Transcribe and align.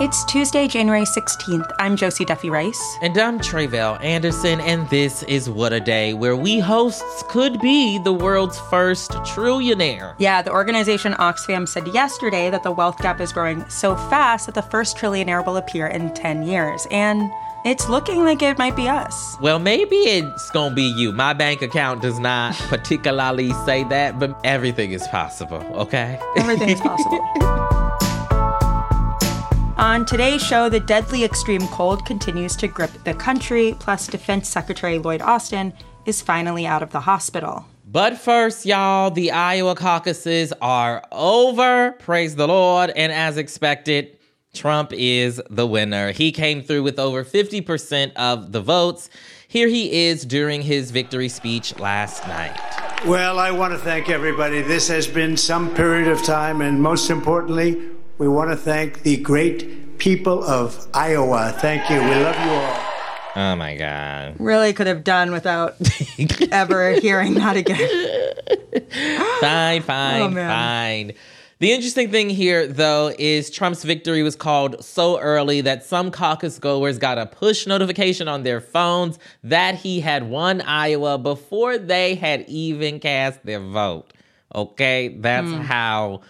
It's 0.00 0.24
Tuesday, 0.26 0.68
January 0.68 1.02
16th. 1.02 1.74
I'm 1.80 1.96
Josie 1.96 2.24
Duffy 2.24 2.50
Rice. 2.50 2.80
And 3.02 3.18
I'm 3.18 3.40
Tre'vell 3.40 4.00
Anderson, 4.00 4.60
and 4.60 4.88
this 4.90 5.24
is 5.24 5.50
What 5.50 5.72
a 5.72 5.80
Day, 5.80 6.14
where 6.14 6.36
we 6.36 6.60
hosts 6.60 7.24
could 7.28 7.60
be 7.60 7.98
the 7.98 8.12
world's 8.12 8.60
first 8.70 9.10
trillionaire. 9.10 10.14
Yeah, 10.18 10.40
the 10.40 10.52
organization 10.52 11.14
Oxfam 11.14 11.66
said 11.66 11.88
yesterday 11.88 12.48
that 12.48 12.62
the 12.62 12.70
wealth 12.70 12.98
gap 12.98 13.20
is 13.20 13.32
growing 13.32 13.68
so 13.68 13.96
fast 13.96 14.46
that 14.46 14.54
the 14.54 14.62
first 14.62 14.96
trillionaire 14.96 15.44
will 15.44 15.56
appear 15.56 15.88
in 15.88 16.14
10 16.14 16.44
years. 16.44 16.86
And 16.92 17.28
it's 17.64 17.88
looking 17.88 18.22
like 18.22 18.40
it 18.40 18.56
might 18.56 18.76
be 18.76 18.88
us. 18.88 19.36
Well, 19.40 19.58
maybe 19.58 19.96
it's 19.96 20.48
gonna 20.52 20.76
be 20.76 20.84
you. 20.84 21.10
My 21.10 21.32
bank 21.32 21.60
account 21.60 22.02
does 22.02 22.20
not 22.20 22.54
particularly 22.68 23.50
say 23.66 23.82
that, 23.82 24.20
but 24.20 24.38
everything 24.44 24.92
is 24.92 25.08
possible, 25.08 25.58
okay? 25.74 26.20
Everything 26.36 26.68
is 26.68 26.80
possible. 26.82 27.67
On 29.78 30.04
today's 30.04 30.44
show, 30.44 30.68
the 30.68 30.80
deadly 30.80 31.22
extreme 31.22 31.64
cold 31.68 32.04
continues 32.04 32.56
to 32.56 32.66
grip 32.66 32.90
the 33.04 33.14
country, 33.14 33.76
plus, 33.78 34.08
Defense 34.08 34.48
Secretary 34.48 34.98
Lloyd 34.98 35.22
Austin 35.22 35.72
is 36.04 36.20
finally 36.20 36.66
out 36.66 36.82
of 36.82 36.90
the 36.90 36.98
hospital. 36.98 37.64
But 37.86 38.18
first, 38.18 38.66
y'all, 38.66 39.12
the 39.12 39.30
Iowa 39.30 39.76
caucuses 39.76 40.52
are 40.60 41.04
over. 41.12 41.92
Praise 42.00 42.34
the 42.34 42.48
Lord. 42.48 42.90
And 42.90 43.12
as 43.12 43.36
expected, 43.36 44.18
Trump 44.52 44.92
is 44.92 45.40
the 45.48 45.64
winner. 45.66 46.10
He 46.10 46.32
came 46.32 46.60
through 46.60 46.82
with 46.82 46.98
over 46.98 47.24
50% 47.24 48.14
of 48.16 48.50
the 48.50 48.60
votes. 48.60 49.08
Here 49.46 49.68
he 49.68 50.06
is 50.08 50.26
during 50.26 50.60
his 50.60 50.90
victory 50.90 51.28
speech 51.28 51.78
last 51.78 52.26
night. 52.26 52.58
Well, 53.06 53.38
I 53.38 53.52
want 53.52 53.74
to 53.74 53.78
thank 53.78 54.10
everybody. 54.10 54.60
This 54.60 54.88
has 54.88 55.06
been 55.06 55.36
some 55.36 55.72
period 55.72 56.08
of 56.08 56.20
time, 56.24 56.62
and 56.62 56.82
most 56.82 57.10
importantly, 57.10 57.80
we 58.18 58.26
want 58.26 58.50
to 58.50 58.56
thank 58.56 59.02
the 59.02 59.16
great 59.16 59.98
people 59.98 60.42
of 60.42 60.88
Iowa. 60.92 61.54
Thank 61.58 61.88
you. 61.88 61.96
We 61.96 62.14
love 62.16 62.36
you 62.44 62.50
all. 62.50 62.84
Oh 63.36 63.56
my 63.56 63.76
God. 63.76 64.34
Really 64.40 64.72
could 64.72 64.88
have 64.88 65.04
done 65.04 65.30
without 65.30 65.76
ever 66.52 66.92
hearing 66.92 67.34
that 67.34 67.56
again. 67.56 67.78
fine, 69.40 69.82
fine, 69.82 70.22
Oh, 70.22 70.34
fine. 70.34 71.12
The 71.60 71.72
interesting 71.72 72.10
thing 72.10 72.30
here, 72.30 72.66
though, 72.66 73.12
is 73.18 73.50
Trump's 73.50 73.84
victory 73.84 74.22
was 74.22 74.36
called 74.36 74.84
so 74.84 75.18
early 75.20 75.60
that 75.60 75.84
some 75.84 76.10
caucus 76.10 76.58
goers 76.58 76.98
got 76.98 77.18
a 77.18 77.26
push 77.26 77.66
notification 77.66 78.26
on 78.26 78.42
their 78.42 78.60
phones 78.60 79.18
that 79.44 79.76
he 79.76 80.00
had 80.00 80.28
won 80.28 80.60
Iowa 80.60 81.18
before 81.18 81.78
they 81.78 82.16
had 82.16 82.44
even 82.48 82.98
cast 82.98 83.44
their 83.44 83.60
vote. 83.60 84.12
Okay, 84.54 85.08
that's 85.08 85.48
hmm. 85.48 85.60
how 85.60 86.22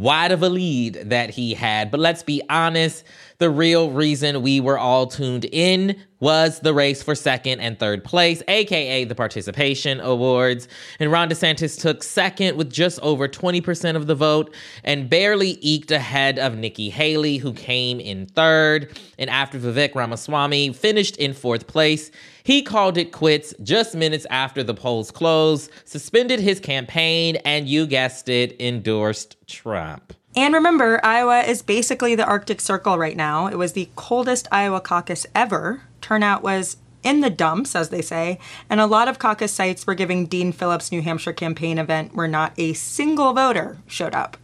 wide 0.00 0.32
of 0.32 0.42
a 0.42 0.48
lead 0.48 0.94
that 0.94 1.30
he 1.30 1.54
had. 1.54 1.90
But 1.90 2.00
let's 2.00 2.22
be 2.22 2.42
honest, 2.48 3.04
the 3.40 3.50
real 3.50 3.90
reason 3.90 4.42
we 4.42 4.60
were 4.60 4.78
all 4.78 5.06
tuned 5.06 5.46
in 5.46 5.96
was 6.20 6.60
the 6.60 6.74
race 6.74 7.02
for 7.02 7.14
second 7.14 7.58
and 7.60 7.78
third 7.78 8.04
place, 8.04 8.42
aka 8.48 9.04
the 9.04 9.14
participation 9.14 9.98
awards. 9.98 10.68
And 10.98 11.10
Ron 11.10 11.30
DeSantis 11.30 11.80
took 11.80 12.02
second 12.02 12.58
with 12.58 12.70
just 12.70 13.00
over 13.00 13.26
20% 13.26 13.96
of 13.96 14.06
the 14.06 14.14
vote 14.14 14.54
and 14.84 15.08
barely 15.08 15.58
eked 15.62 15.90
ahead 15.90 16.38
of 16.38 16.58
Nikki 16.58 16.90
Haley, 16.90 17.38
who 17.38 17.54
came 17.54 17.98
in 17.98 18.26
third. 18.26 19.00
And 19.18 19.30
after 19.30 19.58
Vivek 19.58 19.94
Ramaswamy 19.94 20.74
finished 20.74 21.16
in 21.16 21.32
fourth 21.32 21.66
place, 21.66 22.10
he 22.44 22.60
called 22.60 22.98
it 22.98 23.10
quits 23.10 23.54
just 23.62 23.94
minutes 23.94 24.26
after 24.28 24.62
the 24.62 24.74
polls 24.74 25.10
closed, 25.10 25.70
suspended 25.86 26.40
his 26.40 26.60
campaign, 26.60 27.36
and 27.46 27.66
you 27.66 27.86
guessed 27.86 28.28
it, 28.28 28.60
endorsed 28.60 29.36
Trump. 29.46 30.12
And 30.36 30.54
remember, 30.54 31.04
Iowa 31.04 31.40
is 31.40 31.62
basically 31.62 32.14
the 32.14 32.24
Arctic 32.24 32.60
Circle 32.60 32.98
right 32.98 33.16
now. 33.16 33.46
It 33.46 33.58
was 33.58 33.72
the 33.72 33.88
coldest 33.96 34.46
Iowa 34.52 34.80
caucus 34.80 35.26
ever. 35.34 35.82
Turnout 36.00 36.42
was 36.42 36.76
in 37.02 37.20
the 37.20 37.30
dumps, 37.30 37.74
as 37.74 37.88
they 37.88 38.02
say, 38.02 38.38
and 38.68 38.80
a 38.80 38.86
lot 38.86 39.08
of 39.08 39.18
caucus 39.18 39.52
sites 39.52 39.86
were 39.86 39.94
giving 39.94 40.26
Dean 40.26 40.52
Phillips' 40.52 40.92
New 40.92 41.02
Hampshire 41.02 41.32
campaign 41.32 41.78
event 41.78 42.14
where 42.14 42.28
not 42.28 42.52
a 42.58 42.74
single 42.74 43.32
voter 43.32 43.78
showed 43.86 44.14
up. 44.14 44.36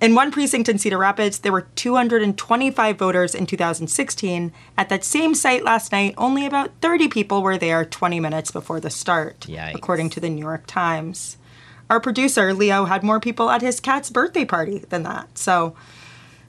In 0.00 0.14
one 0.14 0.30
precinct 0.30 0.70
in 0.70 0.78
Cedar 0.78 0.96
Rapids, 0.96 1.40
there 1.40 1.52
were 1.52 1.66
225 1.74 2.96
voters 2.96 3.34
in 3.34 3.44
2016. 3.44 4.50
At 4.78 4.88
that 4.88 5.04
same 5.04 5.34
site 5.34 5.62
last 5.62 5.92
night, 5.92 6.14
only 6.16 6.46
about 6.46 6.70
30 6.80 7.08
people 7.08 7.42
were 7.42 7.58
there 7.58 7.84
20 7.84 8.18
minutes 8.18 8.50
before 8.50 8.80
the 8.80 8.88
start, 8.88 9.40
Yikes. 9.40 9.74
according 9.74 10.08
to 10.10 10.20
the 10.20 10.30
New 10.30 10.40
York 10.40 10.66
Times. 10.66 11.36
Our 11.90 11.98
producer, 11.98 12.54
Leo, 12.54 12.84
had 12.84 13.02
more 13.02 13.18
people 13.18 13.50
at 13.50 13.62
his 13.62 13.80
cat's 13.80 14.10
birthday 14.10 14.44
party 14.44 14.78
than 14.78 15.02
that. 15.02 15.36
So, 15.36 15.74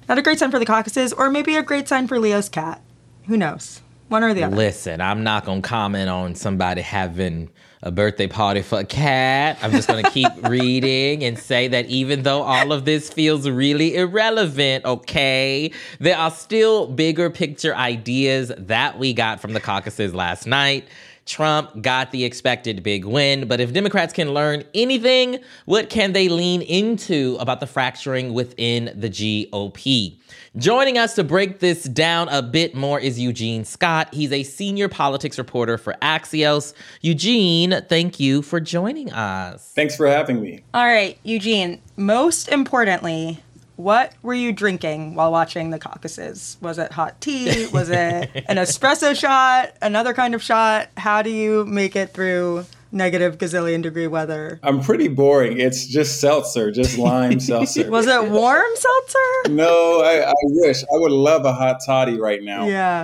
not 0.08 0.20
a 0.20 0.22
great 0.22 0.38
sign 0.38 0.52
for 0.52 0.60
the 0.60 0.66
caucuses, 0.66 1.12
or 1.14 1.32
maybe 1.32 1.56
a 1.56 1.64
great 1.64 1.88
sign 1.88 2.08
for 2.08 2.20
Leo's 2.20 2.48
cat. 2.48 2.80
Who 3.26 3.36
knows? 3.38 3.82
One 4.10 4.24
or 4.24 4.36
the 4.36 4.44
other. 4.44 4.56
Listen, 4.56 5.02
I'm 5.02 5.24
not 5.24 5.46
gonna 5.46 5.62
comment 5.62 6.10
on 6.10 6.36
somebody 6.36 6.82
having 6.82 7.50
a 7.82 7.92
birthday 7.92 8.28
party 8.28 8.62
for 8.62 8.82
a 8.82 8.86
cat. 8.86 9.58
I'm 9.64 9.72
just 9.72 9.88
gonna 9.88 10.12
keep 10.12 10.28
reading 10.48 11.24
and 11.24 11.40
say 11.40 11.68
that 11.70 11.88
even 11.88 12.22
though 12.22 12.44
all 12.44 12.72
of 12.72 12.86
this 12.86 13.10
feels 13.10 13.50
really 13.50 13.96
irrelevant, 13.96 14.86
okay, 14.86 15.72
there 16.00 16.18
are 16.18 16.30
still 16.30 16.86
bigger 16.88 17.32
picture 17.32 17.76
ideas 17.76 18.52
that 18.58 19.00
we 19.00 19.14
got 19.14 19.40
from 19.40 19.54
the 19.54 19.60
caucuses 19.60 20.14
last 20.14 20.46
night. 20.46 20.88
Trump 21.26 21.82
got 21.82 22.12
the 22.12 22.26
expected 22.26 22.84
big 22.84 23.06
win, 23.06 23.48
but 23.48 23.60
if 23.60 23.74
Democrats 23.74 24.14
can 24.14 24.34
learn 24.34 24.64
anything, 24.74 25.40
what 25.66 25.90
can 25.90 26.14
they 26.14 26.30
lean 26.30 26.62
into 26.62 27.38
about 27.40 27.60
the 27.60 27.68
fracturing 27.68 28.34
within 28.34 28.92
the 28.96 29.10
GOP? 29.10 30.18
Joining 30.58 30.98
us 30.98 31.16
to 31.16 31.24
break 31.24 31.60
this 31.60 31.84
down 31.84 32.28
a 32.30 32.42
bit 32.42 32.76
more 32.76 33.00
is 33.00 33.20
Eugene 33.20 33.64
Scott. 33.64 34.14
He's 34.14 34.32
a 34.34 34.44
senior 34.44 34.90
politics 34.90 35.38
reporter 35.38 35.78
for 35.78 35.96
Axios. 36.02 36.74
Eugene, 37.00 37.82
thank 37.88 38.20
you 38.20 38.42
for 38.42 38.60
joining 38.60 39.12
us. 39.14 39.72
Thanks 39.74 39.96
for 39.96 40.08
having 40.08 40.42
me. 40.42 40.64
All 40.74 40.86
right, 40.86 41.18
Eugene, 41.24 41.82
most 41.96 42.50
importantly, 42.50 43.40
what 43.82 44.14
were 44.22 44.34
you 44.34 44.52
drinking 44.54 45.16
while 45.16 45.32
watching 45.32 45.72
the 45.72 45.80
caucuses? 45.80 46.58
Was 46.62 46.78
it 46.78 46.92
hot 46.92 47.20
tea? 47.22 47.68
Was 47.68 47.90
it 47.90 48.30
an 48.48 48.58
espresso 48.58 49.16
shot? 49.20 49.74
Another 49.82 50.14
kind 50.14 50.36
of 50.36 50.44
shot? 50.44 50.90
How 50.98 51.22
do 51.22 51.30
you 51.30 51.66
make 51.66 51.96
it 51.96 52.14
through 52.14 52.66
negative 52.94 53.38
gazillion 53.38 53.82
degree 53.82 54.06
weather? 54.08 54.60
I'm 54.64 54.82
pretty 54.82 55.08
boring. 55.08 55.60
It's 55.60 55.86
just 55.88 56.20
seltzer, 56.20 56.72
just 56.72 56.98
lime 56.98 57.40
seltzer. 57.50 57.90
Was 57.90 58.06
it 58.06 58.30
warm 58.30 58.70
seltzer? 58.76 59.50
no, 59.50 60.02
I, 60.02 60.30
I 60.30 60.34
wish. 60.44 60.84
I 60.84 60.98
would 60.98 61.12
love 61.12 61.46
a 61.46 61.54
hot 61.54 61.78
toddy 61.86 62.20
right 62.20 62.44
now. 62.44 62.68
Yeah. 62.68 63.04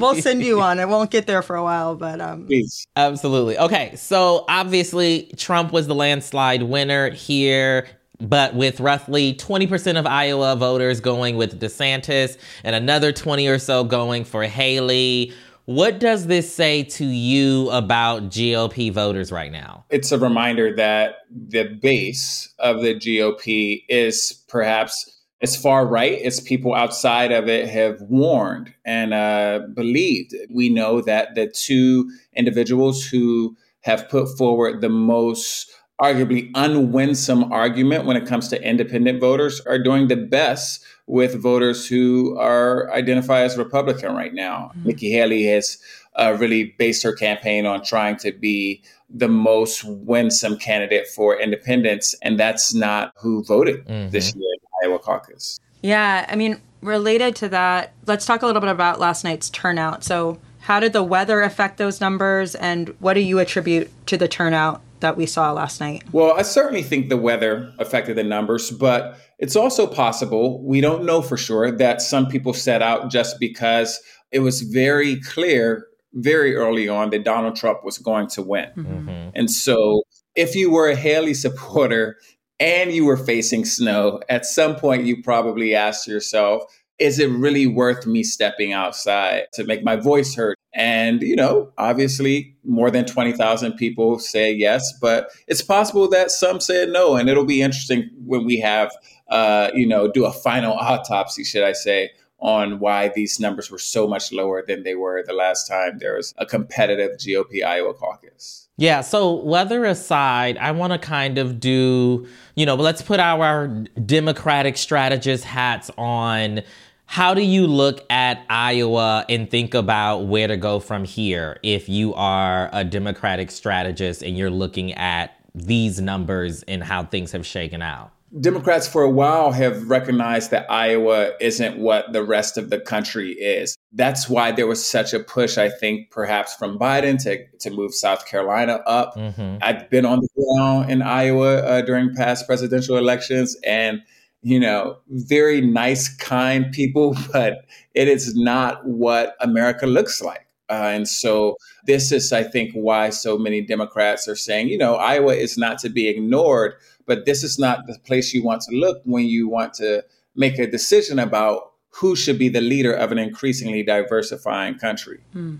We'll 0.00 0.14
send 0.16 0.42
you 0.42 0.56
one. 0.58 0.80
It 0.80 0.88
won't 0.88 1.10
get 1.10 1.26
there 1.26 1.42
for 1.42 1.54
a 1.54 1.62
while, 1.62 1.94
but 1.94 2.20
um 2.20 2.46
Please. 2.46 2.86
Absolutely. 2.96 3.58
Okay, 3.58 3.94
so 3.94 4.44
obviously 4.48 5.30
Trump 5.36 5.70
was 5.72 5.86
the 5.86 5.94
landslide 5.94 6.62
winner 6.64 7.10
here. 7.10 7.86
But 8.20 8.54
with 8.54 8.80
roughly 8.80 9.34
20% 9.34 9.98
of 9.98 10.06
Iowa 10.06 10.56
voters 10.56 11.00
going 11.00 11.36
with 11.36 11.60
DeSantis 11.60 12.38
and 12.64 12.74
another 12.74 13.12
20 13.12 13.46
or 13.48 13.58
so 13.58 13.84
going 13.84 14.24
for 14.24 14.44
Haley, 14.44 15.32
what 15.66 15.98
does 15.98 16.28
this 16.28 16.52
say 16.52 16.84
to 16.84 17.04
you 17.04 17.68
about 17.70 18.28
GOP 18.28 18.92
voters 18.92 19.32
right 19.32 19.50
now? 19.50 19.84
It's 19.90 20.12
a 20.12 20.18
reminder 20.18 20.74
that 20.76 21.16
the 21.30 21.64
base 21.64 22.54
of 22.60 22.82
the 22.82 22.94
GOP 22.94 23.82
is 23.88 24.44
perhaps 24.48 25.12
as 25.42 25.56
far 25.56 25.84
right 25.84 26.22
as 26.22 26.40
people 26.40 26.72
outside 26.72 27.32
of 27.32 27.48
it 27.48 27.68
have 27.68 28.00
warned 28.02 28.72
and 28.84 29.12
uh, 29.12 29.60
believed. 29.74 30.34
We 30.50 30.68
know 30.68 31.00
that 31.02 31.34
the 31.34 31.48
two 31.48 32.10
individuals 32.34 33.04
who 33.04 33.56
have 33.82 34.08
put 34.08 34.28
forward 34.38 34.80
the 34.80 34.88
most 34.88 35.70
arguably 36.00 36.52
unwinsome 36.52 37.50
argument 37.50 38.04
when 38.04 38.16
it 38.16 38.26
comes 38.26 38.48
to 38.48 38.62
independent 38.62 39.20
voters 39.20 39.60
are 39.62 39.78
doing 39.78 40.08
the 40.08 40.16
best 40.16 40.84
with 41.06 41.40
voters 41.40 41.86
who 41.86 42.36
are 42.38 42.90
identify 42.92 43.40
as 43.40 43.56
Republican 43.56 44.14
right 44.14 44.34
now. 44.34 44.72
Nikki 44.84 45.10
Haley 45.10 45.44
has 45.44 45.78
uh, 46.16 46.36
really 46.38 46.74
based 46.78 47.02
her 47.02 47.12
campaign 47.12 47.66
on 47.66 47.82
trying 47.82 48.16
to 48.16 48.32
be 48.32 48.82
the 49.08 49.28
most 49.28 49.84
winsome 49.84 50.56
candidate 50.58 51.06
for 51.06 51.40
independents, 51.40 52.14
and 52.22 52.38
that's 52.38 52.74
not 52.74 53.12
who 53.16 53.44
voted 53.44 53.86
this 54.10 54.34
year 54.34 54.48
in 54.52 54.58
the 54.62 54.88
Iowa 54.88 54.98
caucus. 54.98 55.60
Yeah, 55.82 56.26
I 56.28 56.34
mean, 56.36 56.60
related 56.82 57.36
to 57.36 57.48
that, 57.50 57.92
let's 58.06 58.26
talk 58.26 58.42
a 58.42 58.46
little 58.46 58.60
bit 58.60 58.70
about 58.70 58.98
last 58.98 59.22
night's 59.24 59.48
turnout. 59.50 60.02
So, 60.02 60.38
how 60.60 60.80
did 60.80 60.92
the 60.92 61.02
weather 61.02 61.42
affect 61.42 61.78
those 61.78 62.00
numbers 62.00 62.56
and 62.56 62.88
what 62.98 63.14
do 63.14 63.20
you 63.20 63.38
attribute 63.38 63.88
to 64.06 64.16
the 64.16 64.26
turnout 64.26 64.82
that 65.00 65.16
we 65.16 65.26
saw 65.26 65.52
last 65.52 65.80
night? 65.80 66.04
Well, 66.12 66.32
I 66.36 66.42
certainly 66.42 66.82
think 66.82 67.08
the 67.08 67.16
weather 67.16 67.72
affected 67.78 68.16
the 68.16 68.24
numbers, 68.24 68.70
but 68.70 69.18
it's 69.38 69.56
also 69.56 69.86
possible, 69.86 70.62
we 70.64 70.80
don't 70.80 71.04
know 71.04 71.22
for 71.22 71.36
sure, 71.36 71.70
that 71.70 72.00
some 72.00 72.26
people 72.26 72.52
set 72.52 72.82
out 72.82 73.10
just 73.10 73.38
because 73.38 74.00
it 74.32 74.40
was 74.40 74.62
very 74.62 75.20
clear 75.20 75.86
very 76.14 76.56
early 76.56 76.88
on 76.88 77.10
that 77.10 77.24
Donald 77.24 77.56
Trump 77.56 77.84
was 77.84 77.98
going 77.98 78.26
to 78.28 78.42
win. 78.42 78.70
Mm-hmm. 78.76 79.30
And 79.34 79.50
so 79.50 80.02
if 80.34 80.54
you 80.54 80.70
were 80.70 80.88
a 80.88 80.96
Haley 80.96 81.34
supporter 81.34 82.16
and 82.58 82.92
you 82.92 83.04
were 83.04 83.18
facing 83.18 83.66
snow, 83.66 84.22
at 84.30 84.46
some 84.46 84.76
point 84.76 85.04
you 85.04 85.22
probably 85.22 85.74
asked 85.74 86.08
yourself, 86.08 86.62
is 86.98 87.18
it 87.18 87.30
really 87.30 87.66
worth 87.66 88.06
me 88.06 88.22
stepping 88.22 88.72
outside 88.72 89.44
to 89.52 89.64
make 89.64 89.84
my 89.84 89.96
voice 89.96 90.34
heard? 90.34 90.55
And, 90.76 91.22
you 91.22 91.34
know, 91.34 91.72
obviously 91.78 92.54
more 92.62 92.90
than 92.90 93.06
20,000 93.06 93.72
people 93.72 94.18
say 94.18 94.52
yes, 94.52 94.92
but 95.00 95.30
it's 95.48 95.62
possible 95.62 96.06
that 96.10 96.30
some 96.30 96.60
said 96.60 96.90
no. 96.90 97.16
And 97.16 97.30
it'll 97.30 97.46
be 97.46 97.62
interesting 97.62 98.10
when 98.26 98.44
we 98.44 98.60
have, 98.60 98.92
uh, 99.28 99.70
you 99.74 99.86
know, 99.86 100.12
do 100.12 100.26
a 100.26 100.32
final 100.32 100.74
autopsy, 100.74 101.44
should 101.44 101.64
I 101.64 101.72
say, 101.72 102.10
on 102.40 102.78
why 102.78 103.08
these 103.08 103.40
numbers 103.40 103.70
were 103.70 103.78
so 103.78 104.06
much 104.06 104.30
lower 104.32 104.62
than 104.66 104.82
they 104.82 104.94
were 104.94 105.24
the 105.26 105.32
last 105.32 105.66
time 105.66 105.96
there 105.98 106.16
was 106.16 106.34
a 106.36 106.44
competitive 106.44 107.12
GOP 107.12 107.64
Iowa 107.64 107.94
caucus. 107.94 108.68
Yeah, 108.76 109.00
so 109.00 109.32
weather 109.32 109.86
aside, 109.86 110.58
I 110.58 110.72
want 110.72 110.92
to 110.92 110.98
kind 110.98 111.38
of 111.38 111.58
do, 111.58 112.26
you 112.54 112.66
know, 112.66 112.74
let's 112.74 113.00
put 113.00 113.18
our 113.18 113.68
Democratic 114.04 114.76
strategist 114.76 115.44
hats 115.44 115.90
on 115.96 116.60
how 117.06 117.34
do 117.34 117.40
you 117.40 117.66
look 117.66 118.04
at 118.10 118.44
Iowa 118.50 119.24
and 119.28 119.50
think 119.50 119.74
about 119.74 120.26
where 120.26 120.48
to 120.48 120.56
go 120.56 120.80
from 120.80 121.04
here 121.04 121.58
if 121.62 121.88
you 121.88 122.12
are 122.14 122.68
a 122.72 122.84
Democratic 122.84 123.50
strategist 123.50 124.22
and 124.22 124.36
you're 124.36 124.50
looking 124.50 124.92
at 124.94 125.32
these 125.54 126.00
numbers 126.00 126.62
and 126.64 126.82
how 126.82 127.04
things 127.04 127.32
have 127.32 127.46
shaken 127.46 127.80
out? 127.80 128.10
Democrats 128.40 128.88
for 128.88 129.02
a 129.02 129.10
while 129.10 129.52
have 129.52 129.88
recognized 129.88 130.50
that 130.50 130.70
Iowa 130.70 131.32
isn't 131.40 131.78
what 131.78 132.12
the 132.12 132.24
rest 132.24 132.58
of 132.58 132.70
the 132.70 132.80
country 132.80 133.32
is. 133.32 133.76
That's 133.92 134.28
why 134.28 134.50
there 134.50 134.66
was 134.66 134.84
such 134.84 135.14
a 135.14 135.20
push, 135.20 135.56
I 135.56 135.70
think, 135.70 136.10
perhaps 136.10 136.54
from 136.54 136.78
Biden 136.78 137.22
to, 137.22 137.46
to 137.60 137.70
move 137.70 137.94
South 137.94 138.26
Carolina 138.26 138.82
up. 138.84 139.14
Mm-hmm. 139.14 139.58
I've 139.62 139.88
been 139.88 140.04
on 140.04 140.20
the 140.20 140.28
ground 140.36 140.90
in 140.90 141.02
Iowa 141.02 141.58
uh, 141.58 141.80
during 141.82 142.14
past 142.14 142.46
presidential 142.46 142.96
elections, 142.96 143.56
and 143.64 144.02
you 144.46 144.60
know, 144.60 144.96
very 145.08 145.60
nice, 145.60 146.08
kind 146.18 146.70
people, 146.70 147.16
but 147.32 147.66
it 147.94 148.06
is 148.06 148.36
not 148.36 148.86
what 148.86 149.34
America 149.40 149.88
looks 149.88 150.22
like. 150.22 150.46
Uh, 150.70 150.90
and 150.94 151.08
so 151.08 151.56
this 151.84 152.12
is, 152.12 152.32
I 152.32 152.44
think, 152.44 152.70
why 152.72 153.10
so 153.10 153.36
many 153.36 153.60
Democrats 153.60 154.28
are 154.28 154.36
saying, 154.36 154.68
you 154.68 154.78
know, 154.78 154.94
Iowa 154.94 155.34
is 155.34 155.58
not 155.58 155.80
to 155.80 155.88
be 155.88 156.06
ignored, 156.06 156.74
but 157.06 157.26
this 157.26 157.42
is 157.42 157.58
not 157.58 157.88
the 157.88 157.98
place 158.04 158.32
you 158.32 158.44
want 158.44 158.62
to 158.62 158.76
look 158.76 159.02
when 159.04 159.24
you 159.24 159.48
want 159.48 159.74
to 159.74 160.04
make 160.36 160.60
a 160.60 160.70
decision 160.70 161.18
about 161.18 161.72
who 161.90 162.14
should 162.14 162.38
be 162.38 162.48
the 162.48 162.60
leader 162.60 162.92
of 162.92 163.10
an 163.10 163.18
increasingly 163.18 163.82
diversifying 163.82 164.78
country. 164.78 165.18
Hmm. 165.32 165.56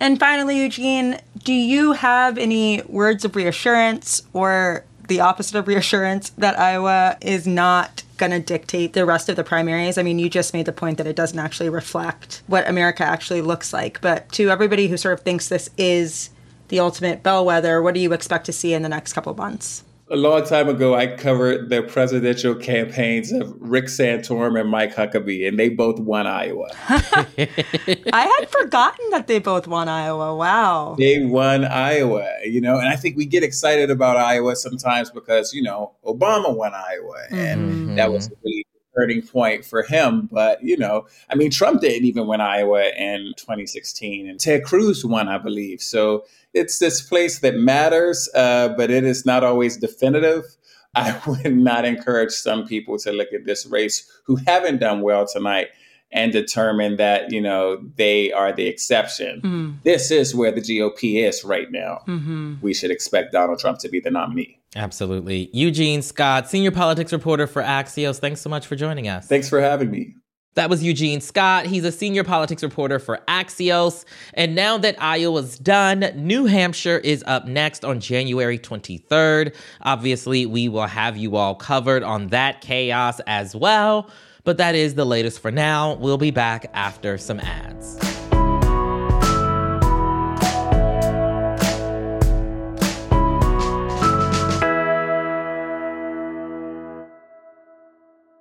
And 0.00 0.18
finally, 0.18 0.60
Eugene, 0.62 1.20
do 1.44 1.52
you 1.52 1.92
have 1.92 2.38
any 2.38 2.82
words 2.88 3.24
of 3.24 3.36
reassurance 3.36 4.22
or 4.32 4.84
the 5.08 5.20
opposite 5.20 5.58
of 5.58 5.68
reassurance 5.68 6.30
that 6.30 6.58
Iowa 6.58 7.16
is 7.20 7.46
not 7.46 8.02
going 8.16 8.32
to 8.32 8.40
dictate 8.40 8.92
the 8.92 9.04
rest 9.04 9.28
of 9.28 9.36
the 9.36 9.44
primaries. 9.44 9.98
I 9.98 10.02
mean, 10.02 10.18
you 10.18 10.30
just 10.30 10.54
made 10.54 10.66
the 10.66 10.72
point 10.72 10.98
that 10.98 11.06
it 11.06 11.16
doesn't 11.16 11.38
actually 11.38 11.68
reflect 11.68 12.42
what 12.46 12.68
America 12.68 13.04
actually 13.04 13.42
looks 13.42 13.72
like. 13.72 14.00
But 14.00 14.30
to 14.32 14.50
everybody 14.50 14.88
who 14.88 14.96
sort 14.96 15.14
of 15.14 15.20
thinks 15.20 15.48
this 15.48 15.68
is 15.76 16.30
the 16.68 16.80
ultimate 16.80 17.22
bellwether, 17.22 17.82
what 17.82 17.94
do 17.94 18.00
you 18.00 18.12
expect 18.12 18.46
to 18.46 18.52
see 18.52 18.74
in 18.74 18.82
the 18.82 18.88
next 18.88 19.12
couple 19.12 19.34
months? 19.34 19.84
A 20.08 20.16
long 20.16 20.44
time 20.44 20.68
ago, 20.68 20.94
I 20.94 21.08
covered 21.08 21.68
the 21.68 21.82
presidential 21.82 22.54
campaigns 22.54 23.32
of 23.32 23.52
Rick 23.58 23.86
Santorum 23.86 24.58
and 24.60 24.70
Mike 24.70 24.94
Huckabee, 24.94 25.48
and 25.48 25.58
they 25.58 25.68
both 25.68 25.98
won 25.98 26.26
Iowa. 26.28 26.68
I 26.88 28.36
had 28.38 28.48
forgotten 28.50 29.10
that 29.10 29.26
they 29.26 29.40
both 29.40 29.66
won 29.66 29.88
Iowa. 29.88 30.36
Wow. 30.36 30.94
They 30.96 31.24
won 31.24 31.64
Iowa, 31.64 32.28
you 32.44 32.60
know, 32.60 32.78
and 32.78 32.88
I 32.88 32.94
think 32.94 33.16
we 33.16 33.26
get 33.26 33.42
excited 33.42 33.90
about 33.90 34.16
Iowa 34.16 34.54
sometimes 34.54 35.10
because, 35.10 35.52
you 35.52 35.62
know, 35.62 35.94
Obama 36.04 36.54
won 36.54 36.72
Iowa, 36.72 37.26
and 37.30 37.60
mm-hmm. 37.60 37.94
that 37.96 38.12
was 38.12 38.28
a 38.28 38.32
really 38.44 38.66
turning 38.96 39.22
point 39.22 39.64
for 39.64 39.82
him. 39.82 40.28
But, 40.30 40.62
you 40.62 40.76
know, 40.76 41.06
I 41.28 41.34
mean, 41.34 41.50
Trump 41.50 41.80
didn't 41.80 42.06
even 42.06 42.28
win 42.28 42.40
Iowa 42.40 42.90
in 42.96 43.34
2016, 43.36 44.28
and 44.28 44.38
Ted 44.38 44.62
Cruz 44.64 45.04
won, 45.04 45.28
I 45.28 45.38
believe. 45.38 45.80
So, 45.80 46.24
it's 46.56 46.78
this 46.78 47.02
place 47.02 47.40
that 47.40 47.56
matters, 47.56 48.28
uh, 48.34 48.68
but 48.70 48.90
it 48.90 49.04
is 49.04 49.26
not 49.26 49.44
always 49.44 49.76
definitive. 49.76 50.44
I 50.96 51.20
would 51.26 51.54
not 51.54 51.84
encourage 51.84 52.32
some 52.32 52.66
people 52.66 52.98
to 53.00 53.12
look 53.12 53.32
at 53.34 53.44
this 53.44 53.66
race 53.66 54.10
who 54.24 54.36
haven't 54.46 54.78
done 54.78 55.02
well 55.02 55.26
tonight 55.26 55.68
and 56.10 56.32
determine 56.32 56.96
that 56.96 57.30
you 57.30 57.40
know 57.40 57.78
they 57.96 58.32
are 58.32 58.52
the 58.52 58.66
exception. 58.66 59.36
Mm-hmm. 59.38 59.72
This 59.84 60.10
is 60.10 60.34
where 60.34 60.50
the 60.50 60.62
GOP 60.62 61.22
is 61.22 61.44
right 61.44 61.70
now. 61.70 62.02
Mm-hmm. 62.08 62.54
We 62.62 62.72
should 62.72 62.90
expect 62.90 63.32
Donald 63.32 63.58
Trump 63.58 63.78
to 63.80 63.88
be 63.88 64.00
the 64.00 64.10
nominee. 64.10 64.58
Absolutely. 64.74 65.50
Eugene 65.52 66.02
Scott, 66.02 66.48
senior 66.48 66.70
politics 66.70 67.12
reporter 67.12 67.46
for 67.46 67.62
Axios. 67.62 68.18
Thanks 68.18 68.40
so 68.40 68.48
much 68.48 68.66
for 68.66 68.76
joining 68.76 69.08
us. 69.08 69.26
Thanks 69.26 69.48
for 69.48 69.60
having 69.60 69.90
me. 69.90 70.14
That 70.56 70.70
was 70.70 70.82
Eugene 70.82 71.20
Scott. 71.20 71.66
He's 71.66 71.84
a 71.84 71.92
senior 71.92 72.24
politics 72.24 72.62
reporter 72.62 72.98
for 72.98 73.20
Axios. 73.28 74.06
And 74.32 74.54
now 74.54 74.78
that 74.78 74.96
Iowa's 74.98 75.58
done, 75.58 76.10
New 76.14 76.46
Hampshire 76.46 76.96
is 76.96 77.22
up 77.26 77.46
next 77.46 77.84
on 77.84 78.00
January 78.00 78.58
23rd. 78.58 79.54
Obviously, 79.82 80.46
we 80.46 80.70
will 80.70 80.86
have 80.86 81.18
you 81.18 81.36
all 81.36 81.54
covered 81.54 82.02
on 82.02 82.28
that 82.28 82.62
chaos 82.62 83.20
as 83.26 83.54
well. 83.54 84.10
But 84.44 84.56
that 84.56 84.74
is 84.74 84.94
the 84.94 85.04
latest 85.04 85.40
for 85.40 85.50
now. 85.50 85.92
We'll 85.96 86.16
be 86.16 86.30
back 86.30 86.70
after 86.72 87.18
some 87.18 87.38
ads. 87.40 87.98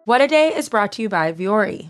What 0.06 0.22
a 0.22 0.28
Day 0.28 0.56
is 0.56 0.70
brought 0.70 0.94
to 0.94 1.02
you 1.02 1.10
by 1.10 1.34
Vuori. 1.34 1.90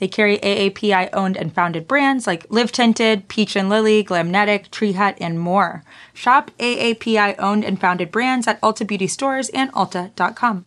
They 0.00 0.08
carry 0.08 0.38
AAPI 0.38 1.10
owned 1.12 1.36
and 1.36 1.52
founded 1.52 1.86
brands 1.86 2.26
like 2.26 2.46
Live 2.48 2.72
Tinted, 2.72 3.28
Peach 3.28 3.54
and 3.54 3.68
Lily, 3.68 4.02
Glamnetic, 4.02 4.70
Tree 4.70 4.92
Hut, 4.92 5.18
and 5.20 5.38
more. 5.38 5.84
Shop 6.14 6.50
AAPI 6.58 7.36
owned 7.38 7.66
and 7.66 7.78
founded 7.78 8.10
brands 8.10 8.46
at 8.46 8.58
Ulta 8.62 8.86
Beauty 8.86 9.06
Stores 9.06 9.50
and 9.50 9.70
Ulta.com. 9.72 10.64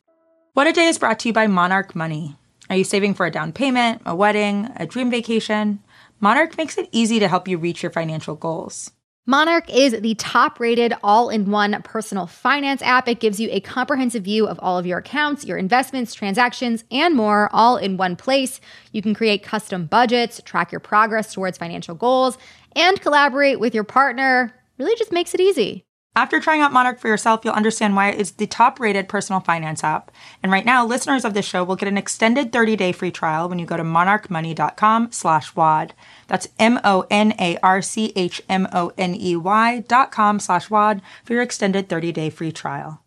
What 0.54 0.68
a 0.68 0.72
Day 0.72 0.86
is 0.86 1.00
brought 1.00 1.18
to 1.20 1.30
you 1.30 1.34
by 1.34 1.48
Monarch 1.48 1.96
Money. 1.96 2.36
Are 2.70 2.76
you 2.76 2.84
saving 2.84 3.16
for 3.16 3.26
a 3.26 3.32
down 3.32 3.54
payment, 3.54 4.04
a 4.06 4.16
wedding, 4.16 4.70
a 4.76 4.86
dream 4.86 5.10
vacation? 5.10 5.80
Monarch 6.20 6.56
makes 6.56 6.78
it 6.78 6.88
easy 6.92 7.20
to 7.20 7.28
help 7.28 7.48
you 7.48 7.58
reach 7.58 7.82
your 7.82 7.92
financial 7.92 8.36
goals. 8.36 8.92
Monarch 9.26 9.74
is 9.74 9.98
the 10.02 10.16
top 10.16 10.60
rated 10.60 10.94
all 11.02 11.30
in 11.30 11.50
one 11.50 11.82
personal 11.84 12.28
finance 12.28 12.82
app. 12.82 13.08
It 13.08 13.22
gives 13.22 13.40
you 13.40 13.48
a 13.54 13.62
comprehensive 13.62 14.24
view 14.24 14.46
of 14.46 14.60
all 14.62 14.78
of 14.78 14.86
your 14.86 14.98
accounts, 14.98 15.46
your 15.46 15.58
investments, 15.58 16.14
transactions, 16.14 16.84
and 16.92 17.16
more, 17.16 17.50
all 17.54 17.78
in 17.78 17.96
one 17.96 18.18
place. 18.18 18.60
You 18.92 19.02
can 19.02 19.14
create 19.14 19.42
custom 19.42 19.86
budgets, 19.86 20.42
track 20.44 20.74
your 20.74 20.82
progress 20.82 21.34
towards 21.34 21.58
financial 21.58 21.96
goals, 21.96 22.38
and 22.76 23.00
collaborate 23.00 23.62
with 23.62 23.74
your 23.74 23.86
partner. 23.86 24.54
Really 24.78 24.96
just 24.98 25.14
makes 25.14 25.34
it 25.34 25.40
easy. 25.40 25.86
After 26.16 26.40
trying 26.40 26.62
out 26.62 26.72
Monarch 26.72 27.00
for 27.00 27.08
yourself, 27.08 27.42
you'll 27.44 27.56
understand 27.56 27.96
why 27.96 28.10
it 28.10 28.20
is 28.20 28.32
the 28.34 28.46
top 28.46 28.80
rated 28.80 29.10
personal 29.10 29.40
finance 29.40 29.84
app. 29.84 30.12
And 30.44 30.52
right 30.52 30.66
now, 30.66 30.86
listeners 30.86 31.26
of 31.26 31.34
this 31.34 31.46
show 31.46 31.64
will 31.64 31.76
get 31.76 31.88
an 31.88 31.98
extended 31.98 32.52
30 32.52 32.76
day 32.76 32.92
free 32.92 33.10
trial 33.10 33.50
when 33.50 33.58
you 33.58 33.66
go 33.66 33.78
to 33.78 33.84
monarchmoney.com 33.84 35.12
slash 35.12 35.56
WAD. 35.56 35.96
That's 36.28 36.48
M 36.60 36.80
O 36.84 37.06
N 37.10 37.34
A 37.40 37.58
R 37.64 37.82
C 37.82 38.14
H 38.16 38.44
M 38.48 38.68
O 38.72 38.92
N 38.96 39.16
E 39.16 39.36
Y 39.36 39.80
dot 39.88 40.12
com 40.12 40.40
slash 40.40 40.70
WAD 40.70 41.02
for 41.24 41.34
your 41.34 41.42
extended 41.42 41.90
30 41.90 42.12
day 42.12 42.30
free 42.30 42.52
trial. 42.52 43.02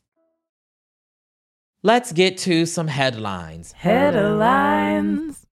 Let's 1.84 2.10
get 2.10 2.38
to 2.38 2.66
some 2.66 2.88
headlines. 2.88 3.70
Headlines. 3.70 5.45